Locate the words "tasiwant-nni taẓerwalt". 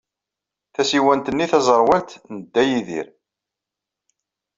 0.73-2.09